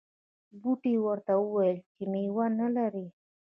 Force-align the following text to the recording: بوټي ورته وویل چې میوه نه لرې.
بوټي 0.61 0.93
ورته 1.05 1.33
وویل 1.37 1.77
چې 1.93 2.03
میوه 2.11 2.45
نه 2.59 2.67
لرې. 2.75 3.05